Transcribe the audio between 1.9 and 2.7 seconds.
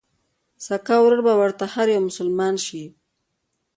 يو مسلمان